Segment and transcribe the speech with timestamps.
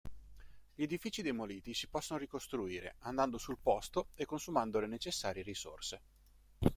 [0.73, 6.01] Gli edifici demoliti si possono ricostruire, andando sul posto e consumando le necessarie risorse.